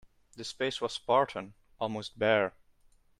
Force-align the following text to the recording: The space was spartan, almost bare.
The 0.35 0.43
space 0.43 0.81
was 0.81 0.93
spartan, 0.93 1.53
almost 1.77 2.17
bare. 2.17 2.55